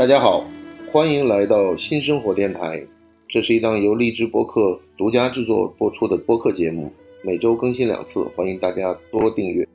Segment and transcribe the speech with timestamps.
[0.00, 0.48] 大家好，
[0.90, 2.82] 欢迎来到新生活电台。
[3.28, 6.90] 这是一档由荔枝播客独家制作播出的播客节目，
[7.22, 9.68] 每周更新两次，欢迎大家多订阅。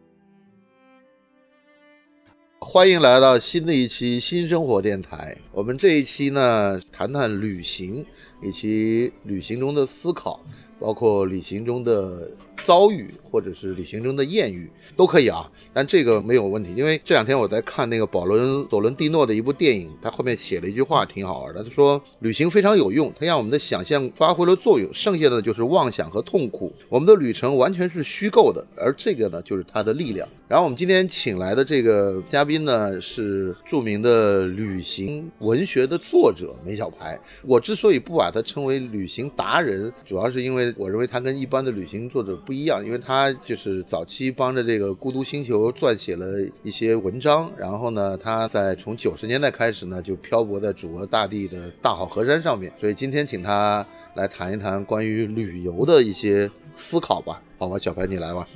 [2.60, 5.38] 欢迎来到新的一期新生活电台。
[5.52, 8.04] 我们这一期呢，谈谈旅行
[8.42, 10.44] 以及旅行中的思考，
[10.80, 12.32] 包括旅行中的
[12.64, 15.50] 遭遇，或者是旅行中的艳遇，都可以啊。
[15.74, 26.74] 但这个没有问题，因为这两天我在看那个保伦佐伦蒂诺的一部电影，他后面写了一句话挺好玩的，他说旅行非常有用，它让我们的想象发挥了作用，剩下的就是妄想和痛苦。
[26.90, 30.28] 我们的旅程完全是虚构的，而这个呢，就是它的力量。
[30.48, 37.20] 然后我们今天请来的这个嘉宾呢，是著名的旅行文学的作者梅小排。
[37.42, 46.28] 我之所以不把他称为旅行达人，主要是因为我认为他跟一般的旅行作者不一样，因为他就是早期帮着这个孤独星球撰写了
[46.62, 52.72] 一些文章，然后呢，他在从九十年代开始呢，就漂泊在祖国大地的大好河山上面。
[52.80, 57.42] 所以今天请他来谈一谈关于旅游的一些思考吧。
[57.58, 58.48] 好吧，小白你来吧。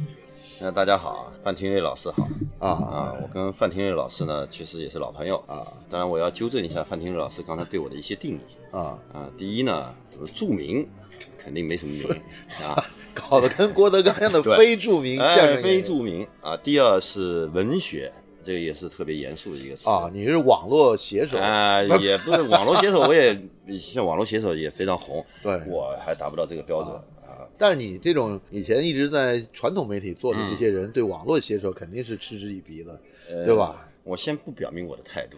[0.61, 2.27] 那大家好，范廷瑞老师好
[2.59, 3.15] 啊啊！
[3.21, 5.65] 我跟范廷瑞老师呢，其实也是老朋友啊。
[5.89, 8.39] 当然，我要纠正一下范廷瑞老师刚才对我的一些定义
[8.75, 9.29] 啊啊。
[9.37, 9.95] 第一呢，
[10.35, 10.85] 著名
[11.41, 12.21] 肯定没什么名
[12.61, 12.75] 啊，
[13.15, 15.19] 搞得跟郭德纲一样的 非著名
[15.63, 16.57] 非著名啊。
[16.57, 18.11] 第二是文学，
[18.43, 20.09] 这个也是特别严肃的一个词啊。
[20.13, 21.81] 你是网络写手啊？
[21.99, 23.39] 也不是网络写手，我也
[23.79, 26.93] 像网络写手也非常红，对，我还达不到这个标准。
[26.93, 27.03] 啊
[27.57, 32.97] 但是你这种以前一直在传统媒体做的这些人，对网络写手肯定是嗤之以鼻的，
[33.45, 33.85] 对吧？
[34.05, 35.37] 我先不表明我的态度。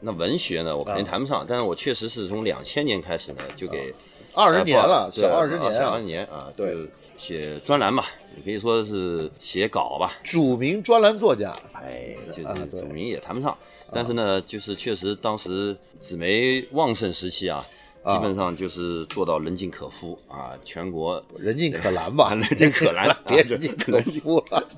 [0.00, 1.46] 那文学呢，我肯定谈不上。
[1.48, 3.92] 但是我确实是从两千年开始呢，就给
[4.38, 6.76] 二十年了，小，二十年，二十年啊，对，
[7.16, 10.12] 写专栏吧，也可以说是写稿吧。
[10.22, 13.58] 著名专栏作家，哎，就是著名也谈不上。
[13.90, 17.66] 但是呢，就是确实当时纸媒旺盛时期啊。
[18.12, 24.68] 基本上就是做到人尽可夫啊，全国人尽可拦吧， 人尽可拦， 别人尽可夫 了。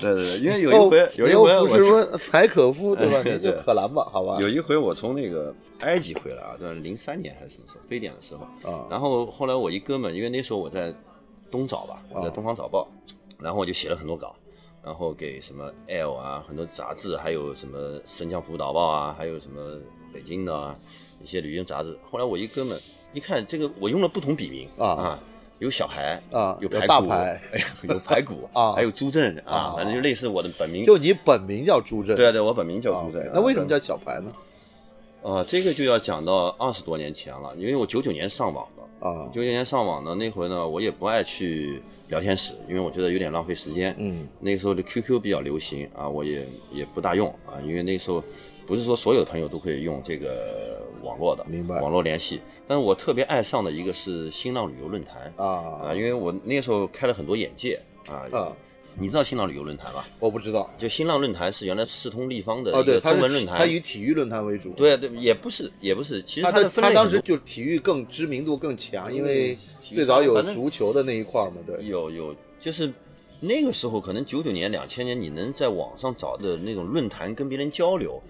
[0.00, 3.18] 对对，因为有一回，有一回不是说才可夫对吧？
[3.22, 4.38] 人就可拦吧，好吧。
[4.40, 8.86] 有一回我从那个埃及回来啊，在零三年还是什么时候，非典的时候啊。
[8.90, 10.94] 然后后来我一哥们，因为那时候我在
[11.50, 12.88] 东早吧，我在《东方早报》，
[13.38, 14.34] 然后我就写了很多稿，
[14.82, 19.78] 然后给什么《L》啊，很多杂志，还有什么《神江服务导报》啊，还有什么
[20.12, 20.74] 北京的。
[21.22, 22.78] 一些旅行杂志，后来我一哥们
[23.12, 25.22] 一看这个，我用了不同笔名啊啊，
[25.58, 27.40] 有小孩啊，有大排，
[27.82, 30.84] 有排骨 啊，还有朱正啊，反正就类似我的本名。
[30.86, 32.16] 就你本名叫朱正？
[32.16, 33.30] 对啊对，我本名叫朱正。
[33.34, 34.32] 那为什么叫小排呢？
[35.22, 43.94] 啊，这个就要讲到二十多年前了，因为我九九年上网的啊，九九年上网的那回呢，我也不爱去聊天室，因为我觉得有点浪费时间。
[43.98, 48.24] 嗯，那个时候的 QQ 比较流行啊，我也也不大用啊，因为那时候。
[48.70, 51.80] 不是说所有的朋友都可以用这个网络的，明白？
[51.80, 58.56] 网络联系，但是我特别爱上的一个是新浪旅游论坛啊啊，因为我那时候开了很多眼界啊啊，
[58.96, 60.06] 你知道新浪旅游论坛吧？
[60.20, 64.70] 我不知道，就新浪论坛是原来四通立方的一个中文论坛，它以体育论坛为主。
[64.74, 72.92] 对对，也不是也不是，其实它的它当时就体育更知名度更强，因为最早有足球的那一块嘛，对，有有就是。
[73.40, 78.20] 那个时候可能九九年、两千年，你能在网上找的那种论坛跟别人交流，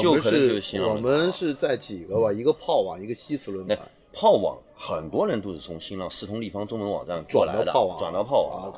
[0.00, 0.90] 就可能就是新浪。
[0.90, 3.78] 我们是在几个吧，一个炮网，一个西祠论坛。
[4.12, 8.72] 炮网很多人都是从新浪、四通立方中文网站过来的，转到炮网。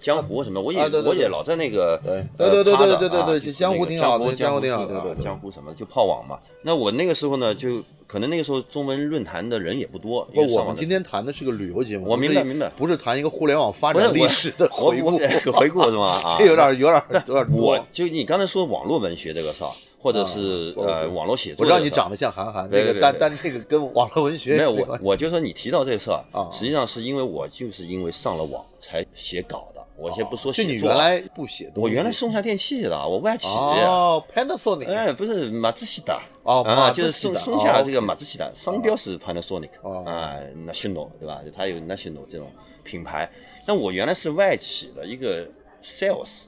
[0.00, 1.98] 江湖什么，我也我也老在那个
[2.36, 6.38] 对对对对对对对，江湖挺好的，江湖挺好的，江湖什么就炮网嘛。
[6.62, 7.82] 那我那个时候呢就。
[8.06, 10.24] 可能那个时候中文论坛的人也不多。
[10.34, 12.08] 不，我们今天谈的是个旅游节目。
[12.08, 15.18] 我明白明白，不是谈一个互联网发展历史的回顾。
[15.52, 16.20] 回顾是吗？
[16.38, 17.66] 这有点有点有点多。
[17.66, 21.64] 我就你刚才说网络文学这个事儿，或者是呃网络写作。
[21.64, 24.72] 我知道你长得像韩寒，那个但但这个跟网络文学没有。
[24.72, 29.73] 我我就说你提到这个事儿啊，实际上是因为我就是因为上了网才写稿的。
[29.96, 30.72] 我先不说写作。
[30.72, 33.46] 就你原来不写，我原来松下电器的，我外企。
[33.48, 34.92] 哦，Panasonic。
[34.92, 36.20] 哎，不是马自西的。
[36.42, 39.70] 哦，啊，就是松松下这个马自西的商标是 Panasonic，
[40.04, 40.36] 啊
[40.66, 41.40] ，National 对吧？
[41.44, 42.50] 就它有 National 这种
[42.82, 43.30] 品牌。
[43.66, 45.48] 那我原来是外企的一个
[45.82, 46.42] sales，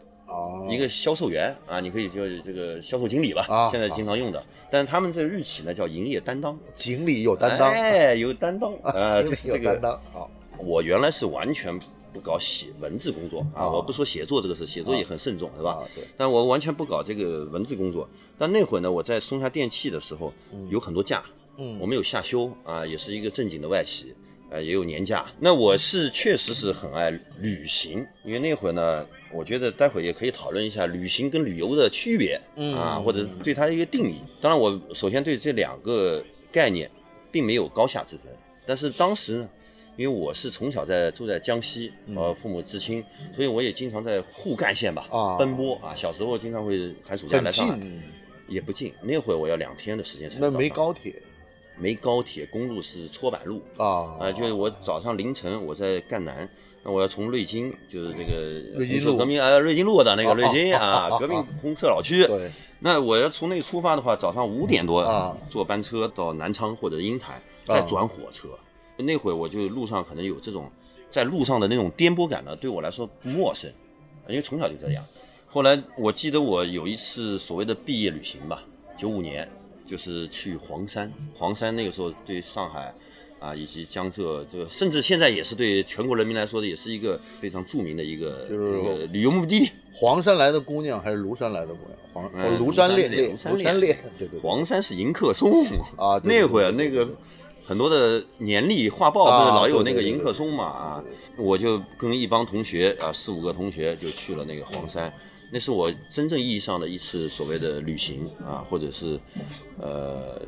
[0.69, 4.43] 一个销售员啊，你可以叫这个销售经理吧，现在经常用的。
[4.71, 9.99] 但是他们这日企呢叫营业担当，经理有担当，哎，有担当啊， 有担当。
[10.13, 10.29] 好，
[10.59, 11.79] 我原来是完全。
[12.17, 13.69] 不搞写文字工作啊！
[13.69, 15.87] 我不说写作这个事，写作也很慎重，是吧？
[15.95, 16.03] 对。
[16.17, 18.09] 但我完全不搞这个文字工作。
[18.39, 20.33] 但那会儿呢，我在松下电器的时候
[20.71, 21.23] 有很多假，
[21.59, 24.15] 嗯，我们有夏休啊，也是一个正经的外企。
[24.49, 25.27] 呃，也有年假。
[25.41, 27.11] 那我是确实是很爱
[27.41, 32.41] 旅行，因为那会儿呢，我觉得待会儿也可以讨论一下旅行跟旅游的区别
[32.75, 34.21] 啊，或者对它的一个定义。
[34.41, 36.91] 当然，我首先对这两个概念
[37.31, 38.33] 并没有高下之分，
[38.65, 39.49] 但是当时呢，
[39.97, 43.03] 因为我是从小在住在江西，呃，父母知青，
[43.35, 45.09] 所以我也经常在沪赣线吧
[45.39, 45.95] 奔波啊。
[45.95, 47.79] 小时候经常会寒暑假来上海，
[48.49, 51.15] 也不近，那会儿我要两天的时间才能那没高铁。
[51.79, 54.33] 没高铁，公路是搓板路啊啊！
[54.33, 56.49] 就是我早上凌晨我在赣南，
[56.83, 62.27] 那我要从瑞金，就是这个瑞金路革命啊，瑞金路的那个瑞金啊，革命红色老区。
[62.27, 68.49] 对，那我要从那出发的话，早上五点多啊，坐班车到南昌或者鹰潭，再转火车。
[68.99, 70.71] 那会我就路上可能有这种
[71.11, 73.71] 在路上的那种颠簸感呢，对我来说不陌生，
[74.29, 75.05] 因为从小就这样。
[75.47, 78.63] 后来我记得我有一次所谓的毕业旅行吧，
[78.97, 79.49] 九五年。
[79.87, 82.93] 就是去黄山，黄山那个时候对上海，
[83.39, 89.71] 啊，以及江浙这个，甚至现在也是对全国人民来说的，也是一个非常著名的一个就是旅游目的地。
[89.95, 91.97] 黄山来的姑娘还是庐山来的姑娘？
[92.13, 94.41] 黄庐山恋，庐山恋，对对。
[94.41, 95.65] 黄山是迎客松
[95.97, 97.09] 啊， 那会儿那个
[97.67, 101.05] 很多的年历画报不是老有那个迎客松嘛啊，
[101.37, 105.13] 我就跟一帮同学啊四五个同学就去了那个黄山。
[105.53, 109.19] 那是我真正意义上的一次所谓的旅行啊，或者是，
[109.81, 110.41] 呃，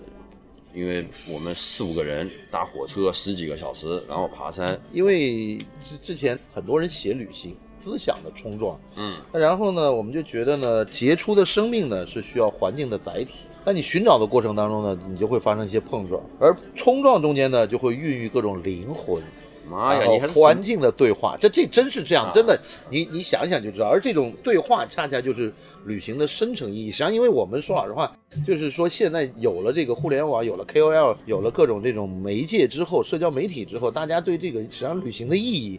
[0.74, 4.80] 因为我们四五个人搭火车十几个小时，然后爬山。
[4.92, 13.40] 因为之之前很多人写旅行思想的冲撞，嗯，那然后呢，我们就觉得呢，杰出的生命呢是需要环境的载体。
[13.64, 19.22] 那你寻找的过程当中呢，你就会发生一些碰撞，而冲撞中间呢，就会孕育各种灵魂。
[19.70, 20.10] 妈呀！
[20.10, 22.58] 你还环境的对话，这这真是这样，真的，
[22.88, 23.86] 你你想想就知道。
[23.86, 25.52] 而这种对话恰恰就是
[25.84, 26.90] 旅行的深层意义。
[26.90, 28.10] 实际上，因为我们说老实话，
[28.46, 35.78] 就是说现在有了这个互联网，有了 KOL，有了各种这种媒介之后，社交媒体之后，大家对这个实际上旅行的意义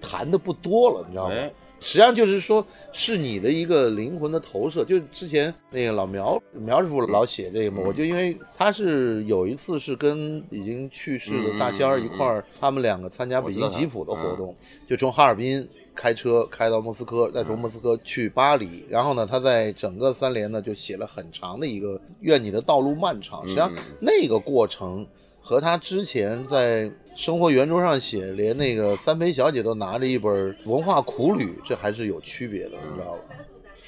[0.00, 1.34] 谈的不多了，你知道吗？
[1.80, 4.84] 实际上就是说，是你的一个灵魂的投射。
[4.84, 14.52] 就是之前那个老苗苗师傅老写这个嘛，我就因为他是有一次是跟已经去世的大仙儿一块儿，他们两个参加北京吉普的活动，
[14.88, 18.84] 就从哈尔滨开车开到莫斯科，再从莫斯科去巴黎。
[18.88, 23.46] 然后呢，他在整个三联呢就写了很长的一个“愿你的道路漫长”。
[23.46, 25.06] 实际上那个过程
[25.48, 26.92] 和他之前在。
[27.16, 33.20] 生活圆桌上写，连那个三陪小姐都拿着一本文化苦旅，这还是有区别的，你知道吧？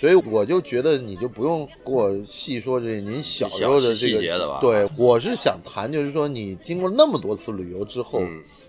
[0.01, 8.23] 所以我就觉得你就不用给我细说这您小时候的这个，对，我是想谈，就是说你经过那么多次旅游之后。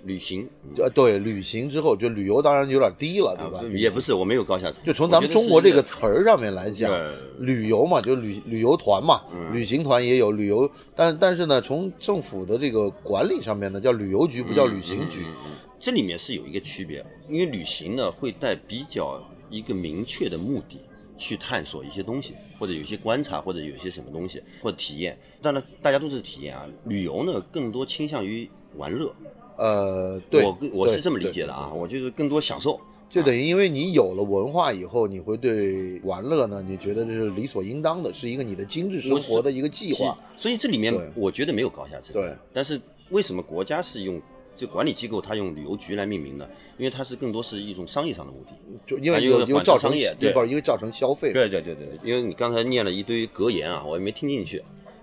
[0.04, 3.62] 旅行，呃，对，旅行之后就旅游，当然有点低了，对吧？
[3.72, 4.74] 也不是，我没有高下。
[4.84, 6.92] 就从咱们中国这个词儿上面来讲，
[7.38, 9.22] 旅游嘛，就旅旅游团嘛，
[9.54, 15.24] 旅行团也有旅游，但但是呢，从政府的这个管理上面呢，叫旅游局，不叫旅行局。
[15.80, 20.82] 这里面是有一个区别，因为旅行呢会带比较一个明确的目的，
[21.22, 25.16] 去探索一些东西，或者有些观察，或者有些什么东西，或者体验。
[25.40, 26.68] 当然，大家都是体验啊。
[26.86, 29.14] 旅游呢，更多倾向于玩乐。
[29.56, 40.18] 呃，对，我我是这么理解的啊，我就是更多享受，就等于因为你有了文化以后，你会对玩乐呢，你觉得这是理所应当的，是一个你的精致生活的一个计划。
[40.36, 42.24] 所以这里面我觉得没有高下之分。
[42.24, 42.82] 对，但是
[43.12, 44.20] 为什么国家是用
[44.62, 46.48] 这管理机构，它用旅游局来命名的？
[46.78, 48.52] 因为它是更多是一种商业上的目的，
[48.86, 51.34] 就因为有有造成对，因为造成消费。
[51.34, 54.62] 对对对对，因为你刚才念了一堆格言啊，我也没听进去，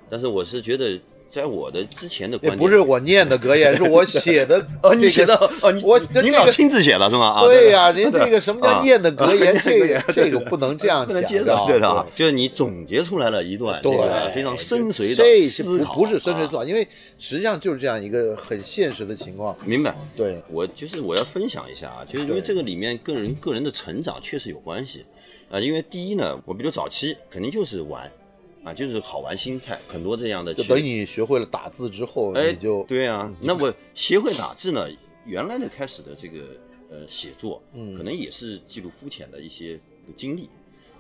[0.09, 1.01] 但是我是觉得。
[1.31, 4.59] 在我的之前的观点，不是我念的格言，是我写的。
[4.83, 7.27] 哦，你写的哦， 我你老亲自写的是吗？
[7.29, 9.55] 啊， 对呀，您这个什么叫念的格言？
[9.63, 13.93] 这个这个不能这样讲，对的，就是你总结出来了一段对
[14.35, 16.87] 非常深邃的思考，不是深邃思考，因为
[17.19, 19.57] 实际上就是这样一个很现实的情况。
[19.65, 19.95] 明白？
[20.17, 25.05] 对，我就是我要分享一下啊，就是因为这个里面个人个人的成长确实有关系
[25.51, 28.11] 啊，因为第一呢，我比如早期肯定就是玩。
[28.69, 30.53] 啊，就是好玩心态，很多这样的。
[30.53, 33.35] 就等你学会了打字之后，你就对啊。
[33.41, 34.87] 那我学会打字呢？
[35.25, 36.57] 原来的开始的这个
[36.91, 39.79] 呃写作，嗯，可能也是记录肤浅的一些
[40.17, 40.49] 经历。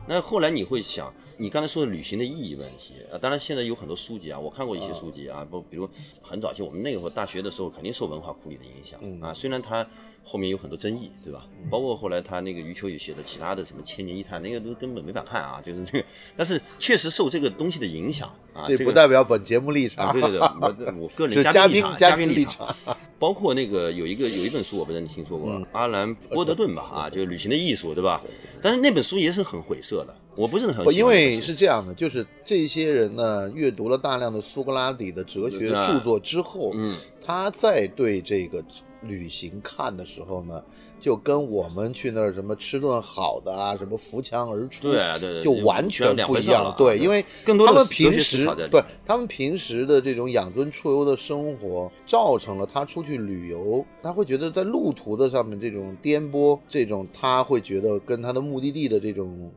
[0.07, 5.89] 那后来你会想，你刚才说的旅行的意义问题啊，当然现在有很多书籍啊，我看过一些书籍啊，不，比如
[6.23, 9.87] 很早期我们那会儿大学的时候，肯定受文化苦里的影响啊，虽然它。
[10.31, 11.47] 后面有很多争议，对吧？
[11.71, 16.05] 包括后来他那个余秋雨写的其他的什么《千年一叹》，那个都根本没法看啊，就是那个。
[16.37, 18.67] 但是确实受这个东西的影响啊。
[18.69, 20.13] 这不代表本节目立场。
[20.13, 22.77] 对对对，我 我个人嘉宾嘉宾立场。
[23.19, 26.83] 包括那个有一个有一本书，我不知道你听说过，阿兰波德顿吧？
[26.83, 28.23] 啊，就是《旅行的艺术》，对吧？
[28.63, 36.95] 但是那本书也是很晦涩的，我不是很因为是这样的，就是这些人呢，阅读了大量的苏格拉底的哲学著作之后，嗯，
[37.25, 38.63] 他在对这个。
[39.03, 40.63] 旅行看的时候呢，
[40.99, 46.75] 就跟我们去那儿什么吃顿好的啊，什么扶墙而出，对对，就完全不一样了。
[46.77, 59.51] 对，因为更多他们平时对他们平时的这种养尊处优的生活，造成了他出去旅游，他会觉得在路途的上面这种颠簸，这种他会觉得跟他的目的地的这种。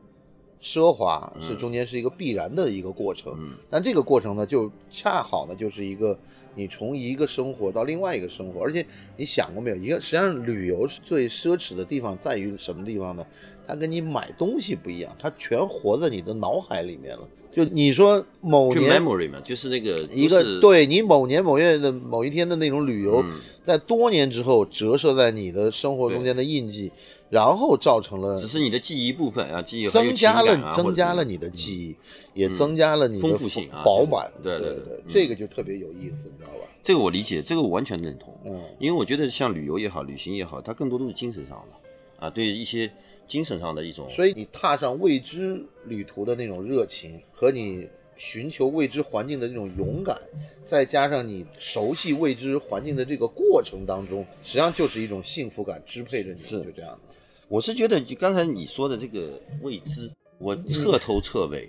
[0.62, 3.36] 奢华是中间是一个必然的一个过程，
[3.68, 6.16] 但这个过程呢，就恰好呢，就是一个
[6.54, 9.76] 你从一个生活到另外一个生活，而且你想过没有？
[9.76, 13.26] 一个实际上旅游最奢侈的地方在于什么地方呢？
[13.66, 17.28] 它跟你买东西不一样，它全活在你的脑海里面了。
[17.50, 23.22] 就你说某年，memory 嘛，就是那个一个对你某年某月的某一天的那种旅游，
[23.64, 26.90] 在多年之后折射在你的生活中间的印记。
[27.32, 31.96] 然后造成了，只是你的记忆部分啊，记忆增加了，增加了你的记忆，
[32.34, 34.30] 也增加了你的丰富性啊，饱满。
[34.42, 36.68] 对对对，这个就特别有意思，你知道吧？
[36.82, 38.38] 这个我理解，这个我完全认同。
[38.44, 42.92] 嗯，因为我觉得像旅游也好，旅行也好，它更多都是精神上的啊，对一些
[43.26, 44.06] 精神上的一种。
[44.10, 47.88] 所以你踏上未知旅途的那种热情和你。
[48.18, 50.16] 寻求未知环境的那种勇敢，
[50.64, 57.11] 再加上你熟悉未知环境的这个过程当中，实际上就是一种幸福感支配着你，是就这样的。
[57.52, 61.68] 我是觉得，就刚才你说的这个未知，我彻头彻尾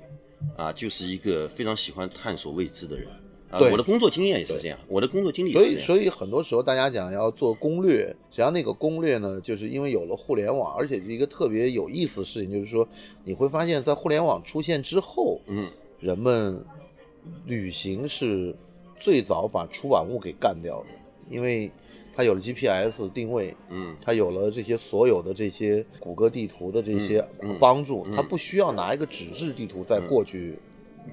[0.55, 3.05] 啊，就是一个非常喜欢探索未知的人。
[3.49, 5.51] 啊，我的工作经验也是这样，我的工作经历。
[5.51, 12.87] 所以，所以很多时候大家讲要做攻略，实际上那个攻略呢，就是因为有了互联网，而且是一个特别有意思的事情，就是说
[13.25, 15.69] 你会发现在互联网出现之后，嗯。
[15.99, 16.65] 人们
[17.45, 18.55] 旅行是
[18.97, 20.89] 最早把出版物给干掉的，
[21.29, 21.69] 因为
[22.15, 27.25] 它有了 GPS 定位，嗯，它有了这些所有的这些谷歌地图的这些
[27.59, 30.57] 帮助，它不需要拿一个纸质地图再过去。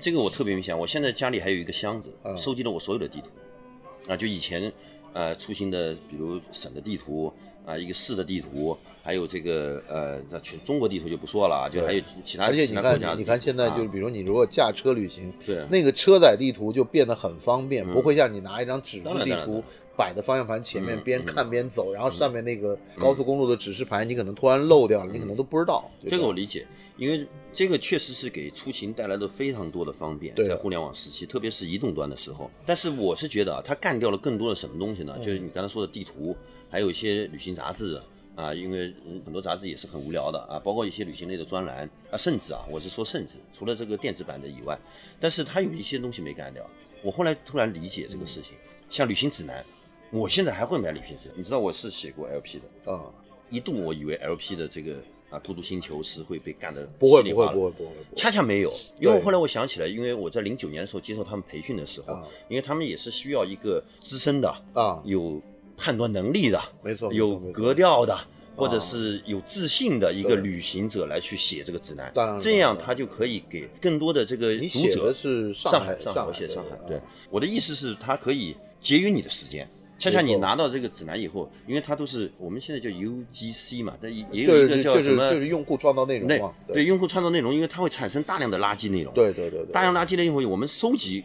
[0.00, 4.72] 这个我特别明显，我现在家里还有一个箱子，收集了我所有的地图，啊，就以前
[5.12, 7.32] 呃出行的，比如省的地图。
[7.66, 12.46] 啊，一个市的地图，还有这个呃，那全中国地图就不说了，就还有其他。
[12.46, 19.62] 而且你看，你看现在就是，比如你如果驾车旅行，对，那个车载地图就变得很方便，不会像你拿一张纸质地图
[20.00, 25.90] 摆在方向盘前面，边看边走，然后上面那个高速公路的指示牌你可能突然漏掉了，你可能都不知道。
[26.08, 26.66] 这个我理解，
[26.96, 32.50] 因为这个确实是给出行带来了非常多的方便，在互联网时期，特别是移动端的时候。
[32.64, 35.14] 但是我是觉得啊，它干掉了更多的什么东西呢？
[35.18, 36.34] 就是你刚才说的地图。
[36.72, 38.00] 还有一些旅行杂志
[38.36, 44.78] 啊，因为很多杂志也是很无聊的啊，包括一些旅行类的专栏啊，甚至啊，我是说甚至，除了这个电子版的以外，
[45.18, 46.64] 但是它有一些东西没干掉。
[47.02, 48.56] 我后来突然理解这个事情，
[48.88, 49.66] 像旅行指南，
[50.10, 51.34] 我现在还会买旅行指南。
[51.38, 53.12] 你知道我是写过 LP 的啊，
[53.48, 54.94] 一度我以为 LP 的这个
[55.30, 62.14] 啊孤独星球是会被干的不会不会不会不会，恰恰没有，因为后来我想起来，因为我在零九年的时候接受他们培训的时候，
[62.48, 65.40] 因为他们也是需要一个资深的啊有。
[65.82, 68.14] 判断能力的，没错，有格调的，
[68.54, 75.14] 或者是有自信的一个旅行者来去写这个指南，这样他就可以给更多的这个读者。
[75.14, 76.76] 是上海，上海，我写上海。
[76.86, 77.00] 对，
[77.30, 79.66] 我的意思是，他可以节约你的时间。
[80.00, 86.52] 恰恰你拿到这个指南以后，因为它都是我们现在叫 UGC 嘛，但也也有一个叫什么，就是用户创造内容嘛。
[86.66, 89.12] 对，用户创造内容，因为它会产生大量的垃圾内容。
[89.14, 89.72] 对对对对。
[89.72, 91.22] 大量垃圾内容以后，我们收集。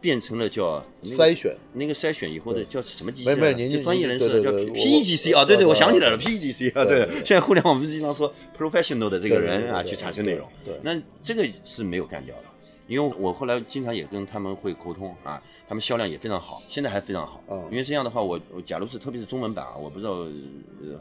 [0.00, 3.34] 变成了叫筛选，那个筛选以后的叫什么机器？
[3.36, 7.08] 没没，就专业人士叫 PGC 啊，对对，我想起来了，PGC 啊，对。
[7.24, 10.46] 现在互联网不是经常说 professional 的这个人啊，去产生内容，
[10.82, 12.42] 那这个是没有干掉的。
[12.86, 17.42] 因为我后来经常也跟他们会沟通啊，他们销量也非常好，现在还非常好。
[17.48, 20.26] 嗯，因为这样的话，我我假如是特别是中文版啊，我不知道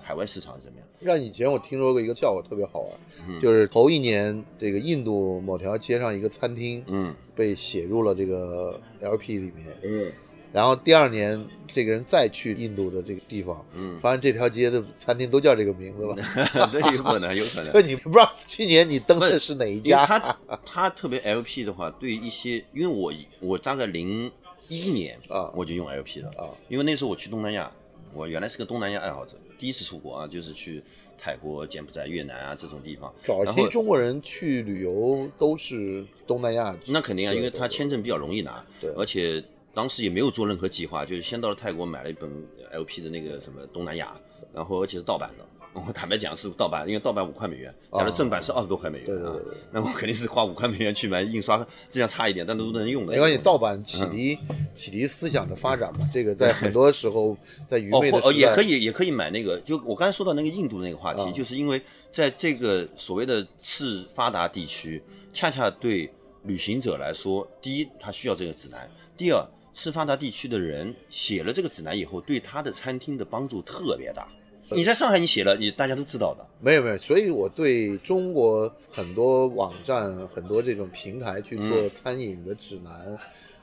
[0.01, 0.87] 海外市场怎么样。
[0.99, 10.11] 让以前我听说过一个笑话特别好玩，就是头一年这个印度某条街上一个餐厅，嗯，被写入了这个 LP 里面，嗯。
[10.53, 16.15] 然后第二年，这个人再去印度的这个地方，嗯，发现这条街的餐厅都叫这个名字了。
[16.71, 17.73] 对，有可能，有可能。
[17.73, 20.05] 这你不知道去年你登的是哪一家？
[20.05, 24.31] 他他特别 LP 的话，对一些，因为我我大概零
[24.67, 27.71] 一年啊，我就用 LP 了啊，因为那时候我去东南亚，
[28.13, 30.83] 我原来是个东南亚爱好者，第一次出国啊，就是去
[31.17, 33.11] 泰国、柬埔寨、越南啊这种地方。
[33.25, 39.43] 早期中国人去旅游都是东南亚，那肯定啊，因为他签证比较容易拿，对，而且。
[39.73, 42.29] 当时也没有做任何计划，就是先到了泰国买了一本
[42.71, 44.15] LP 的那个什么东南亚，
[44.53, 49.35] 然后而且是盗版的，我坦白讲是盗版，因为盗版五块美元，假如正版是二十多块美元啊，
[49.71, 51.57] 那我肯定是花五块美元去买印刷，
[51.89, 53.13] 质量差一点，但都能用的。
[53.13, 54.37] 没关系，盗版启迪
[54.75, 57.35] 启迪思想的发展嘛，这个在很多时候
[57.67, 59.59] 在愚昧的时代也可以也可以买那个。
[59.61, 65.01] 就我刚才说到那个印度那个话题，就是因为在这个所谓的次发达地区，
[65.33, 66.07] 恰恰对
[66.43, 68.87] 旅行者来说，第一他需要这个指南，
[69.17, 74.27] 第二次发达地区的人写了这个指南以后，对他的餐厅的帮助特别大。
[74.71, 76.47] 你在上海，你写了，你大家都知道的。
[76.61, 83.19] 没有没有，所以我对中国很多网站、很多这种平台去做餐饮的指南，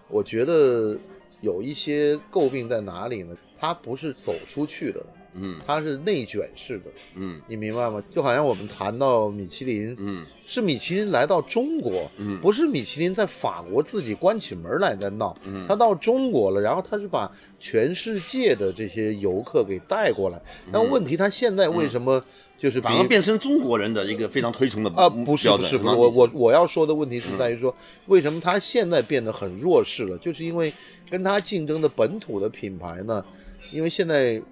[0.09, 0.99] 我觉得
[1.41, 3.35] 有一些诟病在哪里呢？
[3.59, 5.03] 它不是走出去的。
[5.35, 6.85] 嗯，它是内卷式的，
[7.15, 8.03] 嗯，你明白吗？
[8.11, 22.21] 就好像我们谈到米其林，嗯，是米其林来到中国，嗯，不是米其林在法国自己关起门来在闹，嗯，他到中国了，然后他是把全世界的这些游客给带过来，但问题他现在为什么
[22.59, 25.09] 就是反而变成中国人的一个非常推崇的啊？
[25.09, 27.73] 不是不是，我我我要说的问题是在于说，
[28.07, 30.19] 为什么他现在变得很弱势了？
[30.19, 30.73] 就是因为
[31.09, 33.25] 跟他竞争的本土的品牌呢，
[33.71, 34.43] 因为现在。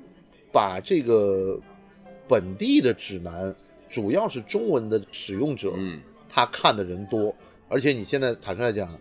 [0.53, 1.59] 把这个
[2.27, 3.55] 本地的指南，
[3.89, 7.35] 主要是中文的使用者，嗯，他看的人多，
[7.69, 8.99] 而且你现在坦率来讲，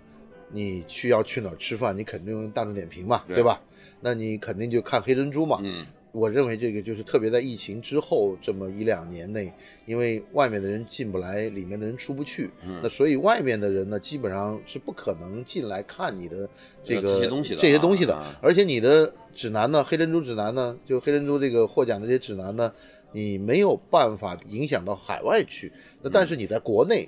[0.52, 3.62] 你去要去哪儿吃饭，你肯定用大众点评嘛，对吧？
[4.02, 5.86] 那你肯定就看黑珍珠嘛，嗯。
[6.12, 9.54] 我认为这个就是特别在疫情之后这么一两年内，
[9.86, 12.50] 因为外面的人进不来，里面的人出不去，
[12.82, 16.50] 那所以外面的人呢，基本上是不可能进来看你的
[16.84, 18.36] 这个这些东西的，这些东西的。
[18.42, 22.72] 而且你的指南呢，黑珍珠指南呢，就黑珍珠这个获奖的这些指南呢，
[23.12, 25.72] 你没有办法影响到海外去。
[26.02, 27.08] 那但是你在国内，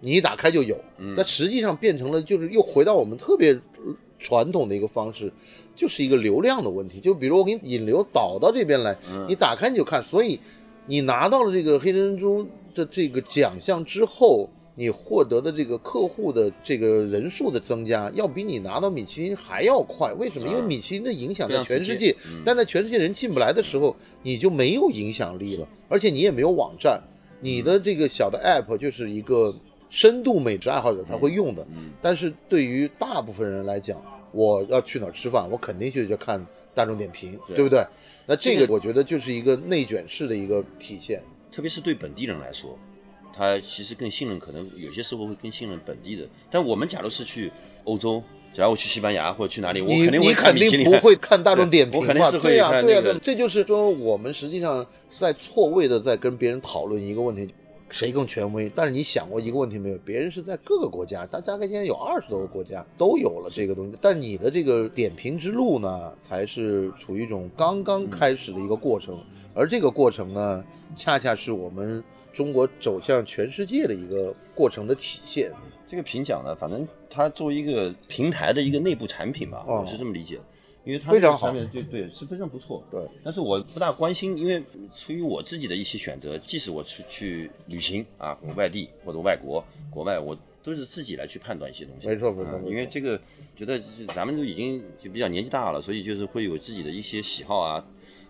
[0.00, 0.76] 你一打开就有。
[1.16, 3.56] 那实际上变成了就是又回到我们特别
[4.20, 5.32] 传统的一个方式。
[5.72, 8.94] 就是一个流量的问题，就比如我给你引流导到这边来，
[9.26, 10.38] 你打开你就看，所以
[10.84, 20.12] 你拿到了这个黑珍珠的这个奖项之后，你获得的这个客户的这个人数的增加，要比你拿到米其林还要快。
[20.12, 20.48] 为什么？
[20.48, 27.02] 因为米其林的影响在全世界，但在全世界人进不来的时候，你就没有影响力了，而且你也没有网站，
[27.40, 29.54] 你的这个小的 app 就是一个
[29.90, 31.66] 深度美食爱好者才会用的，
[32.00, 34.02] 但是对于大部分人来讲。
[34.32, 36.40] 我要去哪儿吃饭，我肯定就去就看
[36.72, 37.84] 大众点评，对不对？
[38.26, 41.20] 那这个我觉得就是一个内卷式的一个体现，
[41.50, 42.78] 特别是对本地人来说，
[43.36, 46.24] 他其实更信任，可能有些时候会更信任本地的。
[46.48, 47.50] 但我们假如是去
[47.82, 48.22] 欧洲，
[48.54, 52.30] 假如我去西班牙或者去哪里，我肯定会看你肯定不会看大众点评嘛？
[52.40, 57.52] 对呀，对呀，这就是说我们实际上在错位的在跟别人讨论一个问题。
[57.90, 58.70] 谁更权威？
[58.74, 59.98] 但是你想过一个问题没有？
[60.04, 69.18] 别人是在各个国家，大大概现在有二十多个国家都有了这个东西，但你的这个点评之路呢，才是处于一种刚刚开始的一个过程，
[69.54, 70.64] 而这个过程呢，
[70.96, 75.52] 恰恰是我们中国走向全世界的一个过程的体现。
[75.88, 80.38] 这个评奖呢，反正它作为一个平台的一个内部产品吧，我是这么理解。
[80.84, 82.82] 因为它非常好，就对是非常不错。
[82.90, 84.62] 对，但是我不大关心，因为
[84.94, 92.08] 出于我自己的一些选择，即使我出去旅行啊，外地或者外国、国外，我都是自己来去判断一些东西。
[92.08, 92.60] 没错，没错。
[92.66, 93.20] 因为这个
[93.54, 93.80] 觉得
[94.14, 97.84] 咱们都已经就比较年纪大了，所以就是会有自己的一些喜好啊，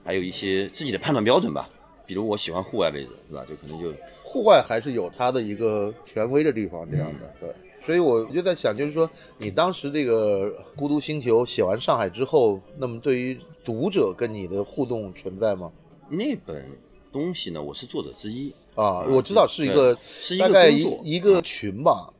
[0.05, 1.71] 还有一些自己的判断标准吧。
[2.07, 3.47] 比如我喜欢户外位置，是吧？
[3.49, 7.49] 就可能就户外还是有它的一个权威的地方，这样的对。
[7.91, 15.73] 所以我就在想，就是说，你当时这个《孤独星球》写完上海之后，那么对于读者跟你的互动存在吗？
[16.09, 16.65] 那本
[17.13, 22.15] 东西呢，我是作者之一啊，我知道是一个，是大概一一个群吧。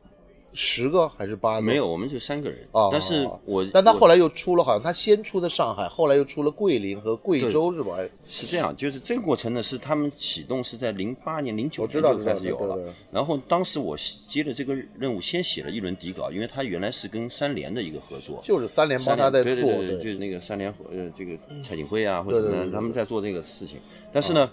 [0.53, 1.61] 十个还是八个？
[1.61, 2.59] 没有，我们就三个人。
[2.71, 7.97] 啊，但是我，但他后来又出了，好像他先出的上海，后来又出了桂林和贵州，是吧？
[8.25, 12.77] 是这样，就是这个过程呢，是他们启动是在零八年、零九年就开始有了。
[13.11, 13.95] 然后当时我
[14.27, 23.77] 接的这个任务，先写了一轮底稿，因为他原来是跟三联的一个合作，就是三联帮他在做，对对对，就是那个三联呃这个蔡锦辉啊或者什么，他们在做这个事情。
[24.11, 24.49] 但是呢。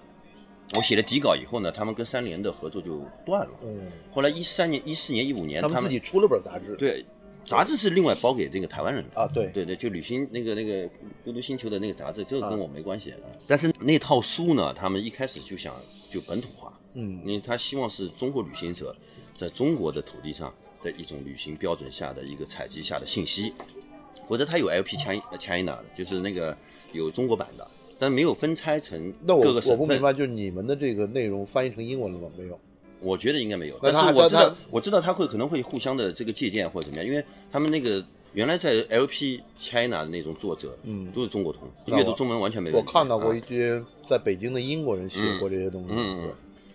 [0.77, 3.55] 我写了底稿以后呢，他们跟三联的合作就断了。
[3.63, 6.77] 嗯，后来一三年、一四年、一五年，他们自己出了本杂志。
[6.77, 7.05] 对，
[7.45, 9.19] 杂志是另外包给这个台湾人的。
[9.19, 10.87] 啊，对，对对，就旅行那个那个
[11.25, 13.15] 孤独星球的那个杂志，这个跟我没关系。
[13.47, 15.75] 但是那套书呢，他们一开始就想
[16.11, 16.79] 就本土化。
[16.93, 18.95] 嗯，因为他希望是中国旅行者
[19.35, 23.55] 在中国的土地上的一种旅行标准下的一个采集下的信息，
[24.29, 26.55] 否则他有 LP China China 就是那个
[26.93, 27.67] 有中国版的。
[27.99, 29.71] 但没有分拆成各个省份。
[29.71, 32.29] 我不明白，就是你们的这个内容翻译成英文了吗？
[32.37, 32.59] 没有。
[33.01, 33.79] 我觉得应该没有。
[33.81, 42.87] 但是我知道，我知道他会可能会互相的这个借鉴或者怎么样，因为他们那个原来在 LP China 的那种作者，嗯，都是中国通，阅读中文完全没问题。
[42.87, 46.31] 我看到过一些在北京的英国人写过这些东西，嗯，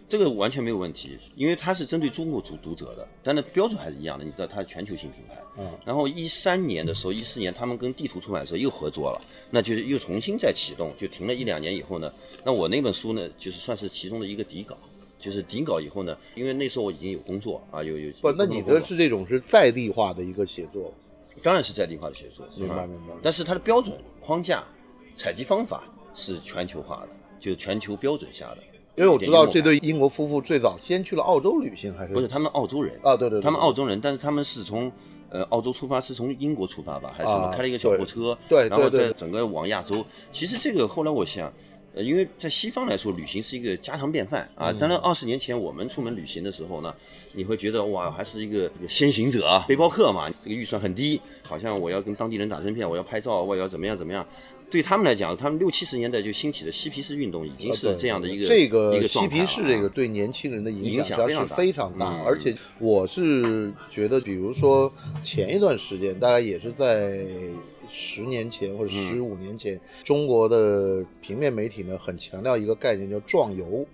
[0.08, 4.24] 这个完全没有问题，因为它是针对中国读读者的，但那标准还是一样的。
[4.24, 12.12] 你知道它是全球性品牌，嗯，然后一三年的时候，一四年他们跟地图出版社又合作了，那就是又重新再启动，就停了一两年以后呢，
[12.44, 14.78] 那我那本书呢，就是算是其中的一个底稿。
[15.20, 20.94] 就是底稿以后呢，因为那时候我已经有工作啊，有有不，那你的是这种是在地化的一个写作，
[21.42, 23.14] 当然是在地化的写作，明白明白。
[23.24, 24.66] 但是它的标准框架、
[25.16, 28.58] 采集方法是全球化的，就是全球标准下的。
[28.96, 33.16] 因为我知道这对英国夫妇最早先去了澳洲旅行，还是不是他们澳洲人啊？
[33.18, 34.92] 对对，他们澳洲人，但是他们是从
[35.30, 37.52] 呃澳洲出发，是从英国出发吧，还是什么？
[37.52, 40.06] 开了一个小货车，对，然后在整个往亚洲。
[40.32, 41.52] 其实这个后来我想。
[41.96, 44.74] 呃，因为在西方来说，旅行是一个家常便饭啊。
[44.74, 46.92] 当然，二十年前我们出门旅行的时候呢，
[47.34, 54.26] 你会觉得哇，还是一个先行者啊、背包客嘛，这个预算很低，好像我要跟当地人打成片，我要拍照，我要怎么样怎么样。
[54.72, 62.24] 对他们来讲，他们六七十年代就兴起的嬉皮士运动，已经是这样的一个这个嬉皮士这个对年轻人的影响是非常大。
[62.26, 67.24] 而且我是觉得，比如说前一段时间，大概也是在。
[67.96, 73.86] 十年前或者十五年前，中国的平面媒体呢，很强调一个概念叫“壮游”。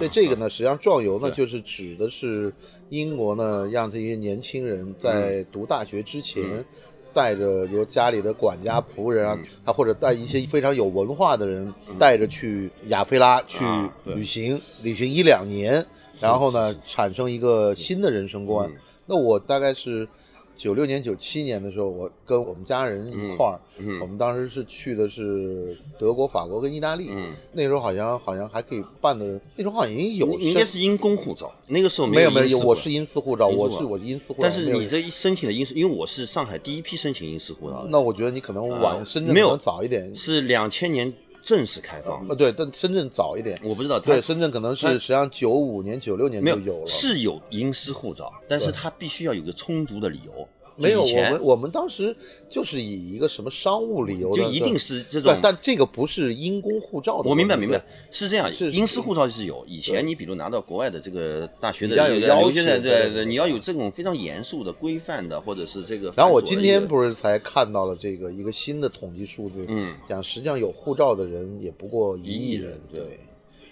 [0.00, 2.52] 对这个呢，实际上“壮游”呢，就是指的是
[2.88, 6.64] 英国呢，让这些年轻人在读大学之前，
[7.12, 13.64] 带着由家里的管家仆人啊，他或者带一些非常有文化的人，带着去亚非拉去
[14.04, 15.86] 旅行，旅行一两年，
[16.20, 18.68] 然后呢，产生一个新的人生观。
[19.06, 20.08] 那我大概是。
[20.56, 23.58] 九六年、九七年的时候，我跟我们家人一块儿，
[24.00, 27.10] 我们当时是去的是德国、法国跟意大利。
[27.52, 30.38] 那时候好像好像还可以办的，那时候好像已经有。
[30.38, 34.48] 应该是因公护照，那个时候没有没有，我是因私护照，我是我是因私护照。
[34.48, 37.86] 但是你这一申请的因私，因为我是上海第一批申请因私护照。
[37.88, 40.14] 那我觉得你可能晚，深圳没有早一点。
[40.14, 41.12] 是两千年。
[41.44, 44.00] 正式开放呃，对，但深圳早一点，我不知道。
[44.00, 50.48] 对，深圳可能是实际上九五年、九六年就有了，是有英私护照，但是它必须要有个充足的理由。
[50.76, 52.14] 没有，我们我们当时
[52.48, 57.30] 就是以一个什么商务理由，就一定是这种，但这个不是因公护照的。
[57.30, 59.64] 我明白明白，是这样，因私护照是有。
[59.66, 66.12] 以前你比如拿到国外的这个大学的有要求，对对，你要有这种非常严肃的规范的，或者是这个。
[66.16, 73.20] 然后我今天不是才看到了这个一个新的统计数字，嗯，讲实际上有护照的人也不过一亿人，对。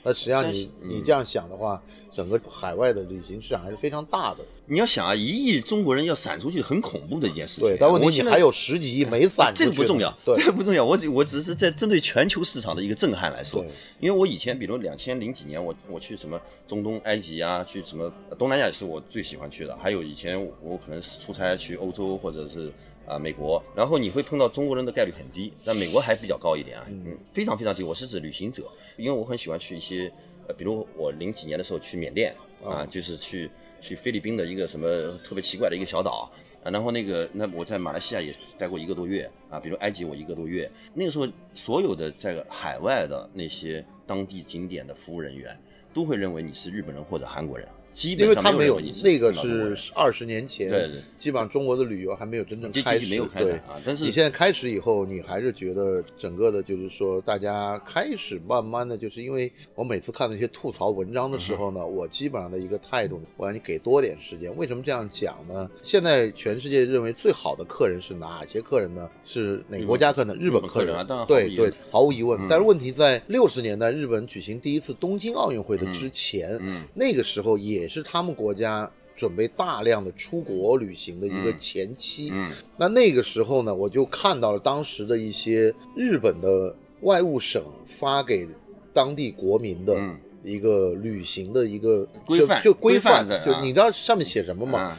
[0.04, 1.82] 那实际上你你这样想的话。
[2.14, 4.44] 整个海外的旅行市场还是非常大的。
[4.72, 7.68] 你要想啊，一亿中国人要散出去，很恐怖的一件事情。
[7.68, 9.64] 对，但问题你还有十几亿没散出去。
[9.64, 10.82] 这个不重要， 这个不重要。
[10.82, 13.62] 我我只是在针对全球市场的一个震撼来说。
[14.00, 19.76] 因为我以前，比如两千零几年，我我去什么中东、埃及啊，去什么东南亚也是我最喜欢去的。
[19.76, 22.72] 还有以前我可能是出差去欧洲或者是
[23.06, 27.82] 啊美国，然后你会碰到中国人的概率很低，但美国还比较高一点啊，嗯，非常非常低。
[27.82, 28.62] 我是指旅行者，
[28.96, 30.11] 因为我很喜欢去一些。
[30.48, 33.48] 呃，比如我零几年的时候去缅甸啊，就是去
[33.82, 36.30] 去菲律宾的一个什么特别奇怪的一个小岛
[36.62, 45.58] 啊，然后那个那我在马来西亚也待过一个多月啊，比如埃及我一个多月，那个时候所有的在海外的那些当地景点的服务人员
[45.92, 47.66] 都会认为你是日本人或者韩国人。
[47.94, 53.78] 因为他没有那个是二十年前，对对，基本上中国的旅游还没有真正开始，对啊。
[53.85, 64.55] 但是你现在开始以后，你还是觉得整个的，就是说大家开始慢慢的就是因为我每次看那些吐槽文章的时候呢， 我基本上的一个态度，我让你给多点时间。
[64.57, 65.70] 为什么这样讲呢？
[65.83, 69.11] 现在全世界认为最好的客人是哪些客人呢？
[69.24, 70.35] 是哪个国家客人？
[70.38, 72.40] 日本客人啊，对对，毫无疑问。
[72.48, 76.59] 但是问题在六十年代日本举行第一次东京奥运会的之前，
[76.94, 77.81] 那个时候也。
[77.82, 82.30] 也是他们国家准备大量的出国旅行的一个前期。
[82.32, 88.48] 嗯，那那个时候呢，我就看到了当时的一些日本的外务省发给
[88.92, 90.00] 当地国民的
[90.42, 94.96] 一个旅行的一个规范，就规范，就你知道上面写什么吗？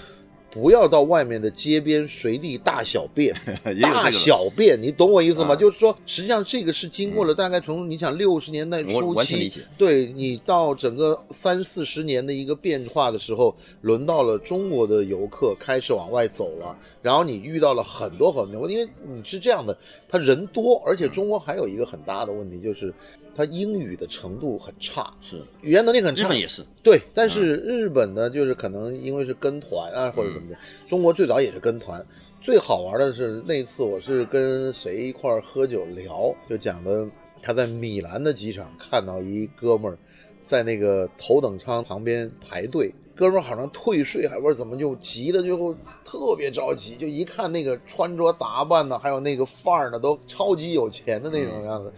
[0.54, 3.36] 不要到外面的街边随地大小便，
[3.82, 5.56] 大小便，你懂我意思吗？
[5.56, 19.76] 就是说，实际上这个是经过了大概从你想六十年代初期，对你到整个三四十年的一个变化的时候，轮到了中国的游客开始往外走了，然后你遇到了很多很多，因为你是这样的，
[20.08, 22.94] 他人多，而且中国还有一个很大的问题就是。
[23.36, 26.26] 他英语的程度很差，是语言能力很差。
[26.26, 27.02] 日本也是，对。
[27.14, 30.58] 但是日本呢，就是可能因为是跟团啊，或者怎么着。
[30.88, 32.06] 中国最早也是跟团。
[32.42, 37.08] 最好玩的是那次，我是跟谁一块儿喝酒聊，就讲的
[37.42, 39.98] 他在米兰的机场看到一哥们儿
[40.46, 45.74] 在那个头等舱旁边排队哥们儿好像退税还不知道怎么就急的最后
[46.04, 51.94] 特别着急，就一看那个穿着打扮呢，还有那个范儿呢，都超级有钱的那种样子。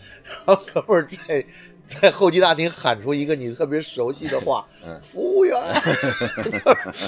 [0.46, 1.46] 然后哥们儿在
[1.88, 4.68] 在候机大厅喊出一个你特别熟悉的话：
[5.02, 5.56] “服务员。”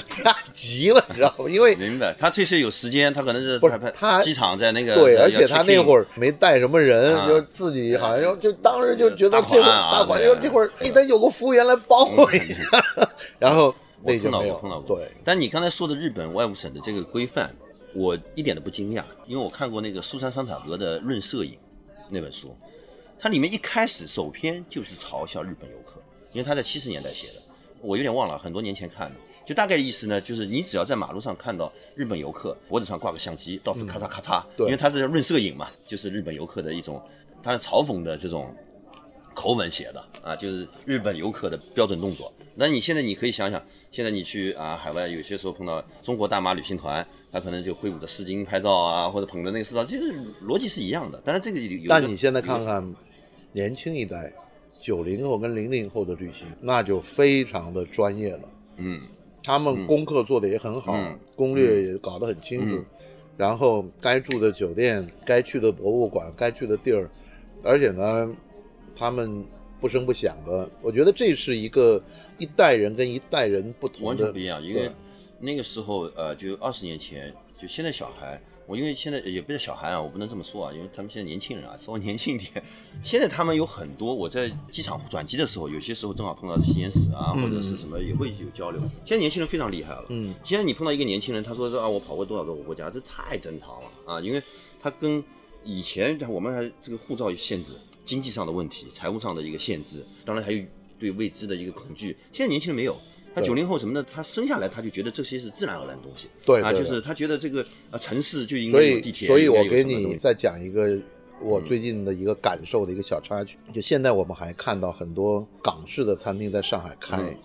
[0.08, 1.44] 他急了，你知道吗？
[1.50, 12.64] 因为明白他退税有时间，他可能是不是他机场在那个对，而且他那会儿没带什么人，就自己好像就就当时就觉得这会儿大款，就这会儿你得有个服务员来帮我一下，
[13.38, 13.74] 然后。
[14.02, 14.96] 我碰到过，碰到过。
[14.96, 17.54] 对，但你刚才说的日本外务省的这个规范，
[17.94, 21.52] 我一点都不惊讶，因为我看过那个苏珊·桑塔格的《论摄影》
[22.08, 22.56] 那本书，
[23.18, 26.00] 它里面一开始首篇就是嘲笑日本游客，
[26.32, 27.34] 因为他在七十年代写的，
[27.80, 37.02] 我有点忘了，很多年前看的，就大概意思呢，就是你只要在马路上看到日本游客脖子上挂个相机，到处咔嚓咔嚓，因为他是论摄影嘛，就是日本游客的一种，
[37.42, 38.54] 他是嘲讽的这种
[39.38, 42.32] 口吻写的啊，就是日本游客的标准动作。
[42.56, 50.12] 那你现在你可以想想，现在你去啊海外，有些时候碰到中国大妈旅行团，他可能就挥舞着丝巾拍照啊，或者捧着那个丝巾，其实
[50.44, 51.22] 逻辑是一样的。
[51.24, 52.84] 但是这个有，但你现在看看
[53.52, 54.32] 年轻一代，
[54.80, 58.48] 九零后跟零零后的旅行，那就非常的专业了。
[58.78, 59.02] 嗯，
[59.44, 60.98] 他们功课做的也很好，
[61.36, 62.84] 攻略也搞得很清楚，
[63.36, 67.08] 然后该住的酒店、该去的博物馆、该去的地儿，
[67.62, 68.34] 而且呢，
[68.98, 69.46] 他们。
[69.80, 72.02] 不声不响的，我觉得这是一个
[72.36, 74.60] 一代人跟一代人不同的，完全不一样。
[74.60, 74.90] 因为
[75.38, 82.50] 那个时候，呃，就二十年前，就现在小孩，我因为现在也不是小孩啊，我不能这么说啊，因为他们现在年轻人啊，稍微年轻一点。
[83.04, 88.80] 现在他们有很多，我在机场转机的时候，有些时候正好碰到吸烟室啊，或者是什么，也会有交流。
[89.04, 90.06] 现在年轻人非常厉害了。
[90.08, 90.34] 嗯。
[90.42, 94.42] 现在你碰到一个年轻人，他说说啊，我跑过多少个国家，这太正常了啊，因为
[94.82, 95.22] 他跟
[95.62, 97.74] 以前我们还这个护照限制。
[98.08, 100.64] 经济上的问题，财务上的一个限制，当然还有
[100.98, 102.16] 对未知的一个恐惧。
[102.32, 102.96] 现在年轻人没有，
[103.34, 106.26] 他九零后什么的，他生下来他就觉得这些是自然而然的东西。
[106.42, 109.28] 对啊，就是他觉得这个啊城市就应该有地铁。
[109.28, 110.98] 所以，所以我给你再讲一个
[111.42, 113.58] 我最近的一个感受的一个小插曲。
[113.74, 117.36] 就现在我们还看到很多港式的餐厅在上海开，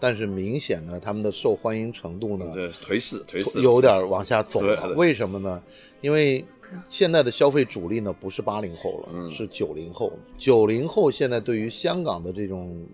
[0.00, 2.44] 但是明显呢，他们的受欢迎程度呢，
[2.84, 4.94] 颓势颓势有点往下走了。
[4.96, 5.62] 为什么呢？
[6.00, 6.44] 因为。
[6.88, 10.12] 现在的消费主力呢，不是八零后了，是九零后。
[10.36, 12.84] 九零后现在对于香港的这种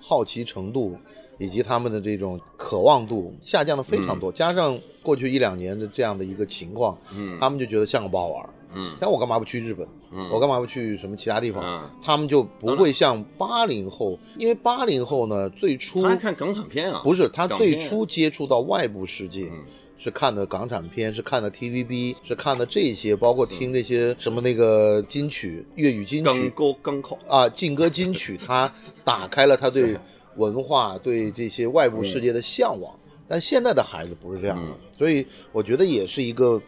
[0.00, 0.96] 好奇程度，
[1.38, 4.30] 以及他们的这种渴望度下降的非常多。
[4.32, 6.96] 加上过去一两年的这样的一个情况，
[7.40, 8.50] 他们就觉得香港不好玩。
[8.74, 9.88] 嗯，像我干嘛不去日本？
[10.12, 11.62] 嗯，我干嘛不去什么其他地方？
[11.64, 19.50] 嗯，他们就不会像八零后，因为八零后呢，最初他看港产片啊，不是他最初接触到外部世界。
[19.98, 28.72] 是看的港产片，是看的 TVB，是看的这些，包括听这些什么那个金曲、粤语金曲、歌港口啊，劲歌金曲，他
[29.04, 29.96] 打开了他对
[30.36, 32.94] 文化、对这些外部世界的向往。
[33.26, 36.62] 但现在的孩子不是这样的，所以我觉得也是一个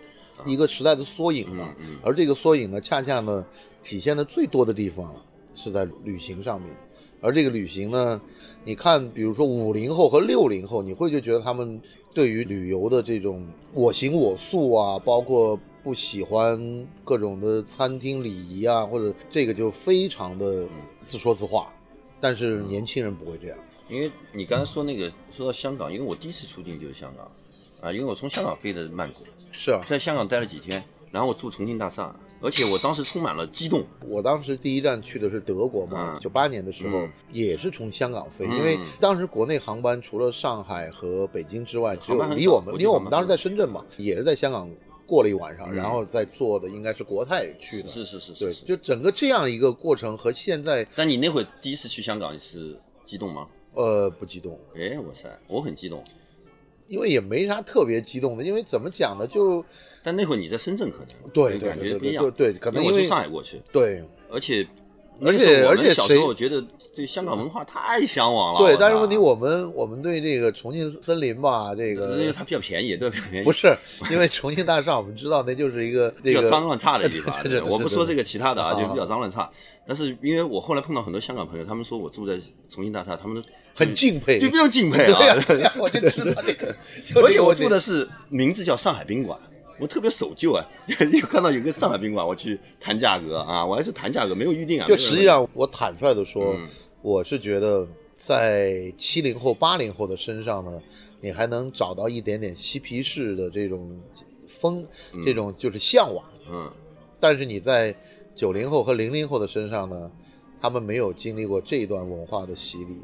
[0.45, 1.75] 一个时代的缩影吧。
[2.03, 3.47] 而这个缩影呢，恰恰呢
[3.83, 5.15] 体现的最多的地方
[5.55, 6.71] 是在旅行上面。
[7.23, 8.21] 而这个旅行呢，
[8.65, 11.81] 你看，比如说五零后和六零后，你会就觉得他们
[12.13, 20.69] 对于旅游的这种我行我素啊，包括不喜欢各种的餐厅礼仪啊，或者这个就非常的
[21.03, 21.73] 自说自话。
[22.21, 27.31] 但是年轻人不会这样，因为你刚才说那个说到香港，因为我第一次出境就是香港，
[27.81, 32.15] 啊，因为我从香港飞的曼谷，是啊，在香港待了几天，然后我住重庆大厦。
[32.41, 33.85] 而且我当时充满了激动。
[34.07, 44.71] 我当时第一站去的是德国嘛，九八年的时候也是从香港飞，因为当时国内航班除了上海和北京之外，只有离我们，因为我们当时在深圳嘛，也是在香港
[45.07, 47.89] 过了一晚上，然后再坐的应该是国泰去的。
[47.89, 50.87] 是是是，对，就整个这样一个过程和现在。
[50.95, 53.47] 但你那会第一次去香港是激动吗？
[53.75, 54.59] 呃，不激动。
[54.75, 56.03] 哎，哇塞，我很激动。
[56.91, 59.25] 因为也没啥特别激动的，因为怎么讲呢？
[59.25, 59.65] 就
[60.03, 64.67] 但那会你在深圳可能对感觉不一样，对，可能我从上海过去，对，而且
[65.23, 66.61] 而且而且小时候觉得
[66.93, 73.73] 对香港文化太向往了，对，但是问题我们我们对这个重庆森林吧，这个因为它比较便宜，对，比较便宜，不是
[74.11, 77.33] 因为重庆大厦，我们知道那就是一 个比较脏乱差的地方，
[77.71, 79.49] 我不说这个其他的啊，就比较脏乱差。
[79.87, 82.37] 但是因为我后来碰到很多香港朋友，他们说我住在
[82.69, 85.73] 重庆大厦，他们都很敬佩，就非常敬佩啊！
[85.79, 86.75] 我就知道 这个，
[87.23, 89.39] 而且我住的是名字叫上海宾馆，
[89.79, 90.65] 我特别守旧啊！
[90.89, 94.87] 有看到有个上海宾馆，我去谈价格啊，我还是谈价格，没有预定啊。
[94.87, 96.57] 就实际上，我坦率的说，
[97.03, 100.83] 我是觉得在七零后、八零后的身上呢，
[101.21, 103.99] 你还能找到一点点嬉皮士的这种
[104.47, 104.87] 风，
[105.25, 106.25] 这种就是向往。
[106.51, 106.71] 嗯，
[107.19, 107.95] 但是你在。
[108.33, 110.11] 九零后和零零后的身上呢，
[110.63, 113.01] 他们没有经历过这段文化的洗礼。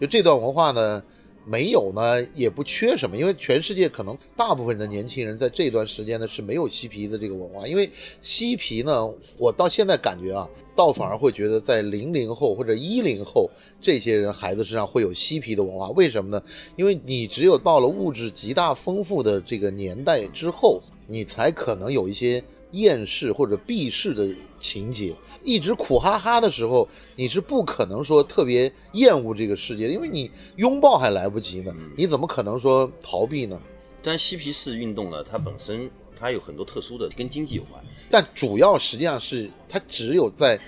[0.00, 1.02] 就这段文化呢，
[1.44, 7.66] 没有呢，也不缺什么，因为全世界可能大部分的年轻人在这段时间呢是没有嬉皮的这个文化。
[7.66, 7.90] 因为
[8.22, 15.88] 嬉皮呢，我到现在感觉啊，倒反而会觉得在零零后或者一零后这些人孩子身上会有嬉皮的文化。
[15.90, 16.42] 为什么呢？
[16.76, 22.42] 因为你只有到了物质极大丰富的这个年代之后，你才可能有一些。
[22.72, 24.28] 厌世或者避世的
[24.58, 33.60] 情节，一直苦哈哈的时候，你是不可能说特别厌恶这个世界，因为你拥抱还来不及呢，你怎么可能说逃避呢？
[34.02, 40.58] 但嬉皮士运动呢，它本身它有很多特殊的，跟经济有关，但主要实际上是它只有在，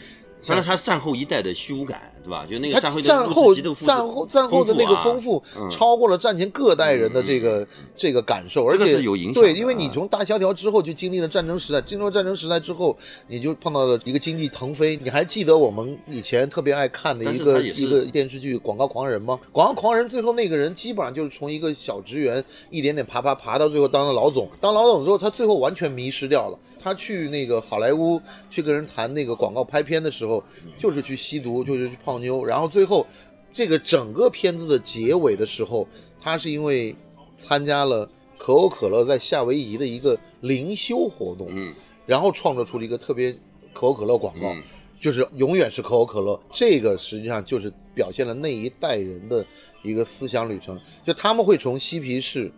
[0.46, 2.00] 当然它战后一代的虚无感。
[2.22, 2.46] 对吧？
[2.48, 9.42] 就那个战后战后战后战后的那个丰富，超过了战前各代人的这个这个感受，而且是有影响。
[9.42, 12.94] 对，因为你从大萧条之后就经历了战争时代，经历了战争时代之后，
[13.26, 14.98] 你就碰到了一个经济腾飞。
[15.02, 19.40] 你还记得我们以前特别爱看的一个一个电视剧《广告狂人》吗？
[19.50, 26.58] 《广告狂人》最后那个人基本上就是从一个小职员一点点爬爬爬到最后当了老总，当老总之后，他最后完全迷失掉了。
[26.82, 30.42] 他去那个好莱坞去跟人谈那个广告拍片的时候，
[30.78, 33.06] 就是去吸毒，就是去泡妞，然后最后，
[33.52, 35.86] 这个整个片子的结尾的时候，
[36.18, 36.96] 他是因为
[37.36, 41.74] 参加了可口可乐在夏威夷的一个灵修活动，嗯，
[42.06, 43.30] 然后创作出了一个特别
[43.72, 44.56] 可口可乐广告，
[45.00, 49.44] 就是永远是可口可乐，这个实际上就是表现了那一代人的
[49.82, 52.50] 一个思想旅程，就他们会从嬉皮士。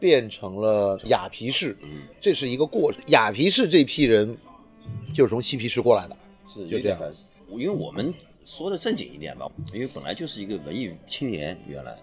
[0.00, 3.00] 变成了雅皮士，嗯，这是一个过程。
[3.08, 4.36] 雅皮士这批人
[5.14, 6.16] 就是从嬉皮士过来的，
[6.52, 6.98] 是就这样。
[7.52, 8.12] 因为我们
[8.44, 11.94] 说的正经一点吧，因为本来就是一个文艺青年，原来，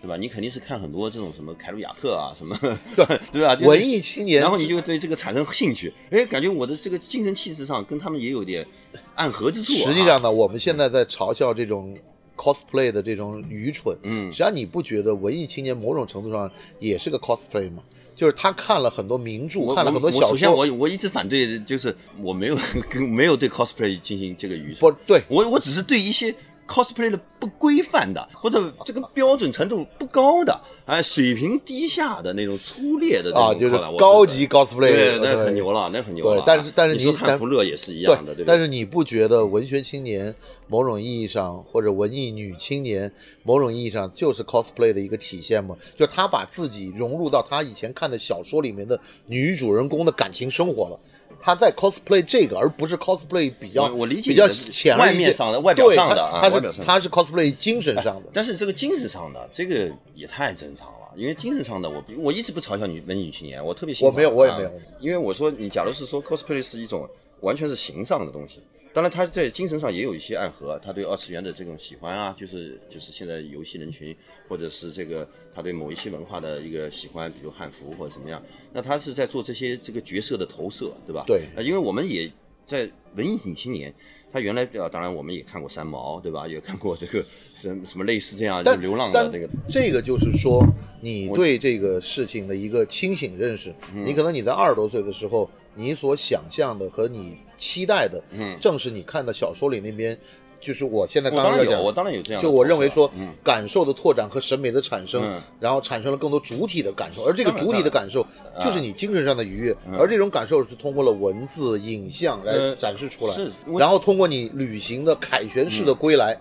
[0.00, 0.16] 对吧？
[0.16, 2.56] 你肯定是看很多这种什么凯鲁亚克啊，什么，
[2.96, 3.54] 对 对吧？
[3.60, 8.66] 文艺青年，然后你就对这个产生兴趣，哎，感觉我的这个精神气质上跟他们也有点
[9.14, 9.72] 暗合之处。
[9.72, 11.94] 实际上呢，我们现在在嘲笑这种。
[12.42, 16.50] Cosplay 的这种愚蠢，嗯，实际上你不觉得文艺青年某种程度上
[16.80, 17.82] 也是个 cosplay 吗？
[18.16, 20.28] 就是他看了很多名著，看了很多小说。
[20.30, 22.58] 首先，我我一直反对，就是我没有
[22.90, 24.80] 跟没有对 cosplay 进行这个愚蠢。
[24.80, 26.34] 不对，我我只是对一些。
[26.72, 36.42] Cosplay 的不规范的，或者这个标准程度不高的，哎，水平低下的那种粗劣的啊，就是高级 cosplay，对，那很牛了，那很牛了。
[36.46, 40.34] 但是但是你说汉服乐也是一样的，对但是你不觉得文学青年
[40.66, 45.76] 某种意义上，或者文艺女青年某种意义上就是 cosplay 的一个体现吗？
[45.94, 50.98] 就她把自己融入到她以前看的小说里面的女主人公的感情生活了。
[51.42, 58.30] 他在 cosplay 这个，而不是 cosplay 比较我理解比较浅外面上的外表上的啊，他是他是 cosplay 精神上的。
[58.32, 64.12] 但是这个精神上的这个也太正常了，因为精神上的我我一直不嘲笑女文艺女青年，我特别喜欢。
[64.12, 64.70] 我没有，我也没有。
[65.00, 67.08] 因为我说你假如是说 cosplay 是一种
[67.40, 68.60] 完全是形上的东西。
[68.94, 74.14] 当然，他在精神上也有一些暗合，他对二次元的这种喜欢啊，就是就是现在游戏人群，
[74.48, 81.24] 或者是这个他对某一些文化的一个喜欢，比如汉服或者怎么样，那他是在做这些这个角色的投射，对吧？
[81.26, 81.44] 对。
[81.56, 82.30] 呃，因为我们也
[82.66, 83.92] 在文艺女青年，
[84.30, 86.46] 他原来呃，当然我们也看过三毛，对吧？
[86.46, 87.24] 也看过这个
[87.54, 89.48] 什什么类似这样流浪的那个。
[89.70, 90.62] 这个就是说，
[91.00, 95.50] 你对这个事情的一个清醒认识，你可能你在二十多岁的时候。
[95.74, 100.18] 你所想象的和你期待的，嗯，正是你看的小说里那边，
[100.60, 103.08] 就是我现在当然有，我当然有这样，就我认为说，
[103.44, 108.26] 感受的拓展和审美的产生，然后产生了更多主体的感受，而这个主体的感受
[108.60, 113.34] 就是你精神上的愉悦，而这种感受是通过了文字、影像来展示出来，
[113.78, 116.36] 然后通过你旅行的凯旋式的归来。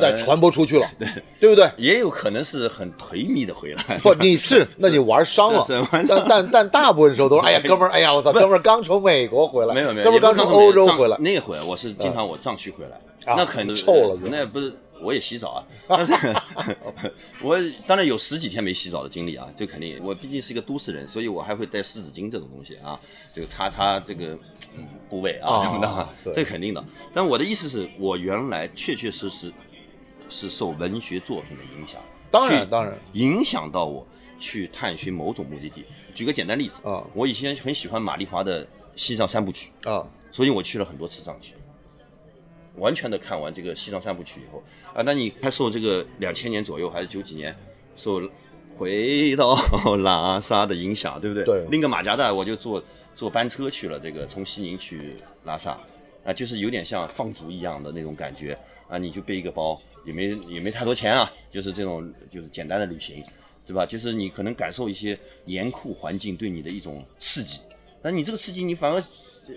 [0.00, 1.08] 再传播出去了， 对
[1.40, 1.70] 对不对？
[1.76, 3.98] 也有可能是很颓靡的回来。
[4.02, 5.66] 不，你是， 那你玩伤了。
[6.08, 11.16] 但但但大部分时候都是，哎呀，哥们儿，哎呀，我操，哥们儿刚从美国回来，没有没有，哥们儿刚从欧洲回来。
[11.18, 14.18] 那会我是经常我藏区回来，那肯定臭了。
[14.30, 16.14] 那不是我也洗澡啊，但是
[17.42, 20.00] 我当然有十几天没洗澡的经历啊，这肯定。
[20.02, 22.98] 我毕竟是一个都市人，所以我还会带湿纸巾这种东西啊，
[23.34, 24.36] 这个擦擦这个
[25.10, 25.78] 部位啊什么
[26.24, 26.82] 的，这肯定的。
[27.12, 29.52] 但我的意思是我原来确确实实。
[30.28, 34.06] 是受文学作品的影响，当然当然影响到我
[34.38, 35.84] 去探寻某种目的地。
[36.14, 38.64] 举个简单例子啊，我以前很喜欢马丽华的
[38.96, 41.54] 《西藏三部曲》啊，所以我去了很多次藏区，
[42.76, 44.62] 完全的看完这个《西藏三部曲》以后
[44.94, 47.54] 啊，那你还受这个两千年左右还是九几年
[47.94, 48.20] 受
[48.76, 49.54] 回到
[49.98, 51.44] 拉萨的影响，对不对？
[51.44, 52.82] 对，拎个马甲袋我就坐
[53.14, 55.78] 坐班车去了，这个从西宁去拉萨
[56.24, 58.58] 啊，就是有点像放逐一样的那种感觉
[58.88, 59.80] 啊，你就背一个包。
[60.06, 63.22] 也没也没太多钱啊，就是这种就是简单的旅行，
[63.66, 63.84] 对吧？
[63.84, 67.60] 就是你可能感受一些严酷环境对你的一种刺激，
[68.00, 69.02] 但你这个刺激你反而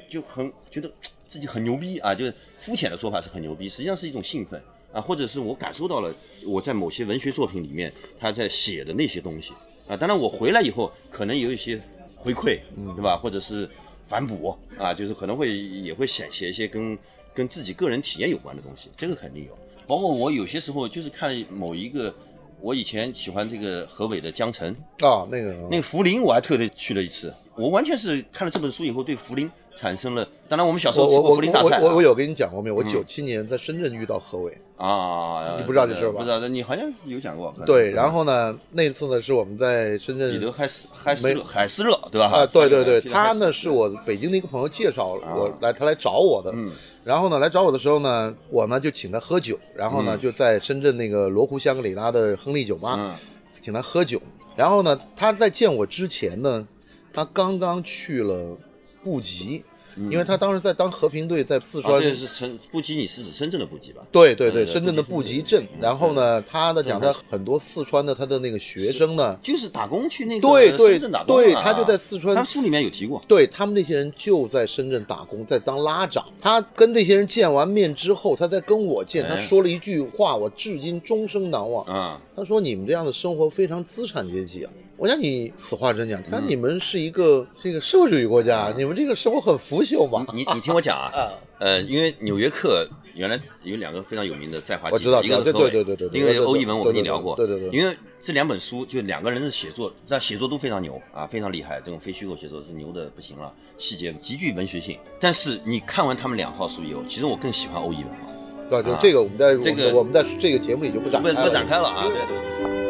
[0.10, 0.92] 就很觉得
[1.28, 4.62] 自己很牛逼啊，就是肤浅的说法是很牛逼，实际上是一种兴奋
[4.92, 6.14] 啊，或者是我感受到了
[6.46, 9.54] 我在某些文学作品里面他在写的那些东西
[9.88, 9.96] 啊。
[9.96, 11.80] 当然我回来以后可能有一些
[12.16, 12.60] 回馈，
[12.96, 13.16] 对吧？
[13.16, 13.70] 或者是
[14.08, 16.98] 反哺啊，就是可能会也会写写一些跟
[17.34, 19.58] 跟自己个人体验有关的东西，这个肯定有。
[19.90, 22.14] 包括我有些时候就是看某一个。
[22.62, 24.76] 我以前喜欢这个河北的《江城》
[25.08, 27.34] 啊，那个那个涪陵，我还特地去了一次。
[27.56, 29.50] 我完全是看了这本书以后，对涪陵
[29.80, 30.28] 产生了。
[30.50, 31.80] 当然，我们小时候吃过涪陵榨菜。
[31.80, 32.76] 我我有跟你讲过没有？
[32.76, 36.18] 我九七年在深圳遇到何伟啊，你不知道这事吧？
[36.18, 37.54] 不知道，你好像是有讲过。
[37.66, 40.32] 对，然后呢，那次呢是我们在深圳。
[40.32, 42.28] 彼得海斯海斯热海斯热对吧？
[42.28, 46.52] 啊，对对对，他呢是我北京的一个朋友介绍我来，他来找我的。
[46.54, 46.70] 嗯。
[47.06, 53.18] 然后呢，来找我的时候呢，我呢就请他喝酒，然后呢就在深圳那个罗湖香格里拉的亨利酒吧，
[53.62, 54.22] 请他喝酒。
[54.58, 56.68] 然后呢，他在见我之前呢，
[57.14, 58.58] 他刚刚去了
[59.02, 59.64] 布吉。
[60.10, 62.02] 因为他当时在当和平队，在四川。
[62.02, 64.02] 这是深布吉，你是指深圳的布吉吧？
[64.12, 65.68] 对对对，深圳的布吉镇。
[65.82, 71.36] 然后呢，他的讲他很多四川的他的那个学生呢，就是打工去那个对对深圳打工。
[71.36, 72.36] 对，他就在四川。
[72.36, 73.22] 他书里面有提过。
[73.28, 76.26] 对他们这些人就在深圳打工，在当拉长。
[76.40, 81.84] 他跟那些人见完面之后，他在跟我见，他说了一句话，我至今终生难忘。
[81.86, 90.26] 啊，他说：“你们这样的生活非常资产阶级啊。”我想你此话真讲，他你们是一个这个社会主义国家，你们这个生活很腐朽嘛？
[90.34, 92.86] 你你听我讲啊， 呃，因为《纽约客》
[93.16, 105.00] 原来有两个非常有名的在华记者，一个是对对对对，因为欧一文我跟你聊过，对对对，因为这两本书就两个人的写作，那写作都非常牛啊，非常厉害，这种非虚构写作是牛的不行了，细节极具文学性。
[105.18, 108.28] 但是你看完他们两套书以后，其实我更喜欢欧一文啊。
[108.70, 112.89] 对，就这个我们在这个我们在这个节目里就不展不不展开了啊，对对。